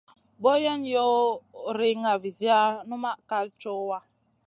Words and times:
Boyen 0.43 0.81
yoh 0.93 1.17
riŋa 1.77 2.13
viziya, 2.23 2.59
numaʼ 2.87 3.15
kal 3.29 3.47
cowa. 3.61 3.97